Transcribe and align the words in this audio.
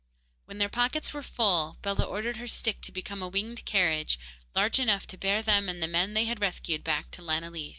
When 0.45 0.57
their 0.57 0.67
pockets 0.67 1.13
were 1.13 1.21
full, 1.21 1.77
Bellah 1.83 2.05
ordered 2.09 2.37
her 2.37 2.47
stick 2.47 2.81
to 2.81 2.91
become 2.91 3.21
a 3.21 3.27
winged 3.27 3.65
carriage, 3.65 4.17
large 4.55 4.79
enough 4.79 5.05
to 5.05 5.15
bear 5.17 5.43
them 5.43 5.69
and 5.69 5.79
the 5.79 5.87
men 5.87 6.15
they 6.15 6.25
had 6.25 6.41
rescued 6.41 6.83
back 6.83 7.11
to 7.11 7.21
Lanillis. 7.21 7.69